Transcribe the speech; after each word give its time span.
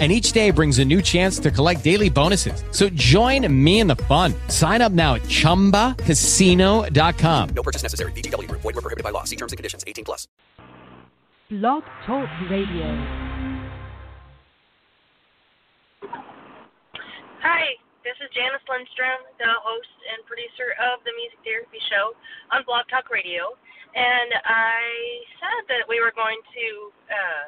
and 0.00 0.10
each 0.10 0.32
day 0.32 0.50
brings 0.50 0.80
a 0.80 0.84
new 0.84 1.00
chance 1.00 1.38
to 1.38 1.52
collect 1.52 1.84
daily 1.84 2.10
bonuses. 2.10 2.64
So 2.72 2.88
join 2.88 3.46
me 3.64 3.78
in 3.78 3.86
the 3.86 3.96
fun. 3.96 4.34
Sign 4.48 4.82
up 4.82 4.90
now 4.90 5.14
at 5.14 5.22
ChumbaCasino.com. 5.22 7.48
No 7.54 7.62
purchase 7.62 7.84
necessary. 7.84 8.10
VGW. 8.12 8.50
Void 8.50 8.64
were 8.64 8.72
prohibited 8.72 9.04
by 9.04 9.10
law. 9.10 9.22
See 9.22 9.36
terms 9.36 9.52
and 9.52 9.56
conditions. 9.56 9.84
18 9.86 10.04
plus. 10.04 10.26
Blog 11.50 11.84
Talk 12.06 12.28
Radio. 12.50 13.34
Hi, 17.44 17.76
this 18.00 18.16
is 18.24 18.32
Janice 18.32 18.64
Lindstrom, 18.64 19.20
the 19.36 19.52
host 19.60 19.92
and 20.08 20.24
producer 20.24 20.72
of 20.80 21.04
the 21.04 21.12
Music 21.20 21.36
Therapy 21.44 21.76
Show 21.92 22.16
on 22.48 22.64
Blog 22.64 22.88
Talk 22.88 23.12
Radio. 23.12 23.52
And 23.92 24.32
I 24.48 24.80
said 25.36 25.68
that 25.68 25.84
we 25.84 26.00
were 26.00 26.16
going 26.16 26.40
to 26.40 26.64
uh, 27.12 27.44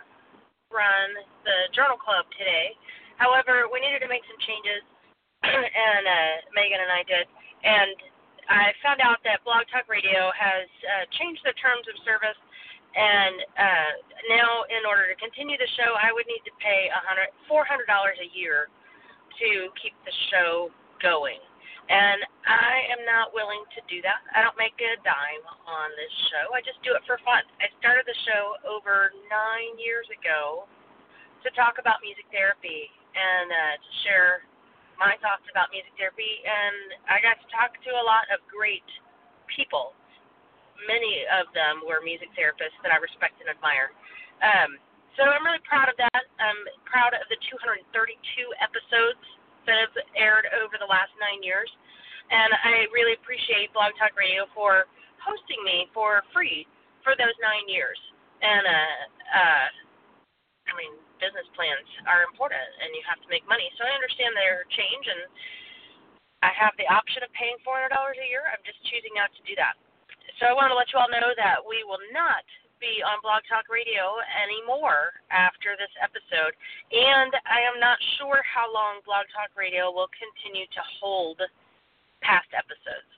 run 0.71 1.09
the 1.47 1.71
Journal 1.75 1.99
Club 1.99 2.27
today. 2.35 2.75
However, 3.17 3.71
we 3.71 3.81
needed 3.81 4.03
to 4.05 4.11
make 4.11 4.25
some 4.27 4.39
changes, 4.45 4.83
and 5.47 6.05
uh, 6.05 6.35
Meganne 6.53 6.83
and 6.83 6.93
I 6.93 7.03
did. 7.07 7.25
And 7.65 7.97
I 8.47 8.71
found 8.83 9.03
out 9.03 9.23
that 9.27 9.43
Blog 9.43 9.67
Talk 9.73 9.89
Radio 9.91 10.31
has 10.35 10.69
uh, 10.87 11.05
changed 11.19 11.43
the 11.43 11.55
terms 11.59 11.87
of 11.91 11.97
service, 12.07 12.39
and 12.95 13.37
uh, 13.59 13.93
now 14.31 14.65
in 14.71 14.87
order 14.87 15.11
to 15.11 15.17
continue 15.19 15.59
the 15.59 15.69
show, 15.75 15.99
I 15.99 16.15
would 16.15 16.27
need 16.31 16.45
to 16.47 16.55
pay 16.63 16.89
a 16.93 17.01
hundred, 17.03 17.33
four 17.51 17.67
hundred 17.67 17.91
dollars 17.91 18.19
a 18.23 18.29
year 18.37 18.71
to 19.43 19.49
keep 19.81 19.93
the 20.07 20.15
show 20.31 20.71
going. 21.03 21.43
And 21.87 22.19
I 22.51 22.91
am 22.91 23.07
not 23.07 23.31
willing 23.31 23.63
to 23.79 23.81
do 23.87 24.03
that. 24.03 24.19
I 24.35 24.43
don't 24.43 24.59
make 24.59 24.75
a 24.83 24.99
dime 25.07 25.45
on 25.71 25.95
this 25.95 26.11
show. 26.35 26.51
I 26.51 26.59
just 26.59 26.83
do 26.83 26.99
it 26.99 27.03
for 27.07 27.23
fun. 27.23 27.47
I 27.63 27.71
started 27.79 28.03
the 28.11 28.19
show 28.27 28.59
over 28.67 29.15
nine 29.31 29.79
years 29.79 30.11
ago 30.11 30.67
to 31.47 31.49
talk 31.55 31.79
about 31.79 32.03
music 32.03 32.27
therapy 32.35 32.91
and 33.15 33.49
uh, 33.55 33.75
to 33.79 33.91
share 34.03 34.43
my 34.99 35.15
thoughts 35.23 35.47
about 35.47 35.71
music 35.71 35.95
therapy. 35.95 36.43
And 36.43 36.99
I 37.07 37.23
got 37.23 37.39
to 37.39 37.47
talk 37.55 37.79
to 37.87 37.91
a 37.95 38.05
lot 38.05 38.27
of 38.35 38.43
great 38.51 38.87
people. 39.47 39.95
Many 40.91 41.23
of 41.39 41.47
them 41.55 41.87
were 41.87 42.03
music 42.03 42.35
therapists 42.35 42.75
that 42.83 42.91
I 42.91 42.99
respect 42.99 43.39
and 43.39 43.47
admire. 43.47 43.95
Um, 44.43 44.83
so 45.15 45.25
I'm 45.25 45.47
really 45.47 45.63
proud 45.65 45.87
of 45.87 45.97
that. 46.03 46.23
I'm 46.43 46.61
proud 46.83 47.15
of 47.15 47.25
the 47.31 47.39
232 47.47 47.87
episodes 48.59 49.23
that 49.67 49.79
have 49.79 49.95
aired 50.17 50.47
over 50.63 50.79
the 50.79 50.89
last 50.89 51.13
nine 51.19 51.43
years. 51.43 51.69
And 52.31 52.51
I 52.67 52.91
really 52.91 53.15
appreciate 53.15 53.71
Blog 53.71 53.95
Talk 53.99 54.19
Radio 54.19 54.51
for 54.51 54.91
hosting 55.23 55.63
me 55.63 55.87
for 55.95 56.27
free 56.35 56.67
for 57.07 57.15
those 57.15 57.35
nine 57.39 57.67
years. 57.71 57.99
And 58.43 58.65
uh, 58.67 58.99
uh, 59.31 59.67
I 60.67 60.73
mean, 60.75 60.93
business 61.23 61.47
plans 61.55 61.87
are 62.11 62.27
important, 62.27 62.67
and 62.83 62.91
you 62.93 63.03
have 63.07 63.23
to 63.23 63.29
make 63.31 63.47
money. 63.47 63.71
So 63.79 63.87
I 63.87 63.95
understand 63.95 64.35
their 64.35 64.67
change, 64.75 65.07
and 65.07 65.23
I 66.43 66.51
have 66.53 66.75
the 66.77 66.87
option 66.91 67.23
of 67.23 67.31
paying 67.33 67.57
$400 67.63 67.91
a 67.91 68.27
year. 68.29 68.45
I'm 68.51 68.63
just 68.67 68.79
choosing 68.91 69.15
not 69.15 69.31
to 69.39 69.43
do 69.47 69.55
that. 69.57 69.79
So 70.43 70.51
I 70.51 70.53
want 70.53 70.69
to 70.69 70.77
let 70.77 70.91
you 70.93 71.01
all 71.01 71.09
know 71.09 71.33
that 71.39 71.65
we 71.65 71.81
will 71.87 72.03
not 72.13 72.45
be 72.81 73.01
on 73.01 73.21
Blog 73.25 73.43
Talk 73.49 73.69
Radio 73.73 74.21
anymore 74.33 75.17
after 75.33 75.77
this 75.77 75.93
episode, 75.99 76.53
and 76.93 77.33
I 77.49 77.65
am 77.65 77.81
not 77.81 77.97
sure 78.17 78.41
how 78.45 78.69
long 78.69 79.01
Blog 79.05 79.25
Talk 79.33 79.53
Radio 79.57 79.89
will 79.93 80.11
continue 80.17 80.69
to 80.69 80.83
hold 81.01 81.41
past 82.21 82.49
episodes. 82.53 83.09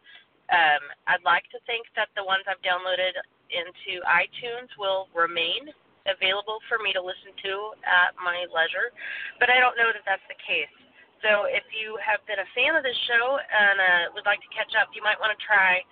Um, 0.48 0.82
I'd 1.10 1.24
like 1.28 1.44
to 1.52 1.60
think 1.68 1.86
that 1.98 2.08
the 2.16 2.24
ones 2.24 2.46
I've 2.48 2.62
downloaded 2.64 3.12
into 3.52 4.00
iTunes 4.08 4.72
will 4.80 5.12
remain 5.12 5.68
available 6.08 6.62
for 6.72 6.80
me 6.80 6.96
to 6.96 7.02
listen 7.04 7.36
to 7.44 7.52
at 7.84 8.16
my 8.16 8.48
leisure, 8.48 8.94
but 9.36 9.52
I 9.52 9.60
don't 9.60 9.76
know 9.76 9.92
that 9.92 10.04
that's 10.08 10.24
the 10.30 10.38
case. 10.40 10.72
So 11.20 11.50
if 11.50 11.66
you 11.74 11.98
have 11.98 12.22
been 12.30 12.38
a 12.38 12.48
fan 12.54 12.78
of 12.78 12.86
this 12.86 12.96
show 13.10 13.42
and 13.42 13.76
uh, 13.76 14.02
would 14.14 14.24
like 14.24 14.40
to 14.40 14.50
catch 14.54 14.72
up, 14.78 14.94
you 14.94 15.02
might 15.02 15.18
want 15.18 15.34
to 15.34 15.40
try 15.42 15.82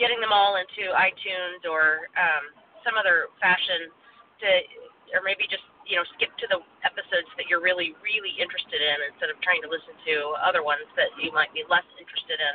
getting 0.00 0.18
them 0.20 0.32
all 0.32 0.56
into 0.56 0.90
iTunes 0.92 1.62
or 1.68 2.10
um, 2.16 2.50
some 2.82 2.98
other 2.98 3.30
fashion 3.38 3.90
to, 4.42 4.48
or 5.16 5.22
maybe 5.24 5.46
just 5.46 5.64
you 5.86 5.98
know 5.98 6.06
skip 6.14 6.30
to 6.38 6.46
the 6.50 6.60
episodes 6.86 7.30
that 7.38 7.50
you're 7.50 7.62
really 7.62 7.94
really 8.02 8.34
interested 8.38 8.78
in 8.78 8.96
instead 9.10 9.30
of 9.30 9.38
trying 9.42 9.62
to 9.62 9.70
listen 9.70 9.94
to 10.06 10.14
other 10.42 10.62
ones 10.62 10.86
that 10.94 11.10
you 11.18 11.30
might 11.34 11.50
be 11.54 11.66
less 11.66 11.86
interested 11.98 12.38
in. 12.38 12.54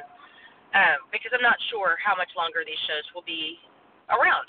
Um, 0.75 1.07
because 1.15 1.31
I'm 1.31 1.45
not 1.45 1.55
sure 1.71 1.95
how 2.03 2.11
much 2.19 2.27
longer 2.35 2.67
these 2.67 2.79
shows 2.91 3.07
will 3.15 3.23
be 3.23 3.55
around. 4.11 4.47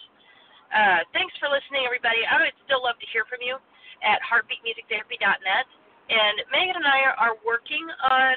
Uh, 0.69 1.01
thanks 1.17 1.33
for 1.41 1.49
listening, 1.49 1.87
everybody. 1.87 2.27
I 2.27 2.43
would 2.43 2.59
still 2.67 2.85
love 2.85 2.99
to 3.01 3.09
hear 3.15 3.25
from 3.31 3.41
you 3.41 3.57
at 4.05 4.21
heartbeatmusictherapy.net. 4.27 5.67
And 6.09 6.37
Meganne 6.49 6.77
and 6.77 6.89
I 6.89 7.13
are, 7.21 7.37
working 7.45 7.85
on 7.85 8.37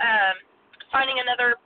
um, 0.00 0.36
finding 0.92 1.16
another 1.20 1.56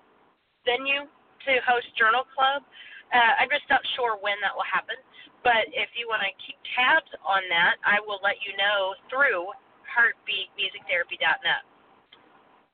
venue 0.62 1.06
to 1.06 1.52
host 1.66 1.86
Journal 1.98 2.22
Club. 2.34 2.62
Uh, 3.10 3.32
I'm 3.42 3.50
just 3.50 3.66
not 3.66 3.82
sure 3.98 4.16
when 4.22 4.38
that 4.42 4.54
will 4.54 4.66
happen. 4.66 4.94
But 5.42 5.66
if 5.72 5.90
you 5.96 6.06
want 6.06 6.22
to 6.22 6.32
keep 6.44 6.56
tabs 6.76 7.10
on 7.24 7.42
that, 7.48 7.80
I 7.82 7.98
will 8.04 8.20
let 8.22 8.38
you 8.44 8.52
know 8.60 8.94
through 9.08 9.50
heartbeatmusictherapy.net. 9.88 11.62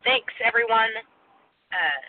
Thanks, 0.05 0.35
everyone. 0.45 0.93
Uh, 1.73 2.01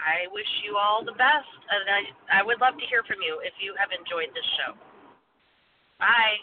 I 0.00 0.26
wish 0.34 0.48
you 0.66 0.74
all 0.74 1.04
the 1.04 1.14
best, 1.14 1.60
and 1.70 1.86
I, 1.86 2.40
I 2.40 2.42
would 2.42 2.58
love 2.58 2.74
to 2.80 2.86
hear 2.90 3.04
from 3.06 3.22
you 3.22 3.38
if 3.44 3.54
you 3.62 3.76
have 3.78 3.94
enjoyed 3.94 4.32
this 4.34 4.48
show. 4.58 4.74
Bye. 6.00 6.42